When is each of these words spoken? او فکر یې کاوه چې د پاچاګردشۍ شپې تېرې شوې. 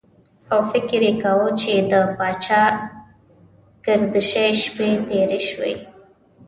او 0.53 0.59
فکر 0.73 0.99
یې 1.07 1.13
کاوه 1.21 1.49
چې 1.61 1.73
د 1.91 1.93
پاچاګردشۍ 2.17 4.49
شپې 4.61 4.89
تېرې 5.07 5.39
شوې. 5.49 5.73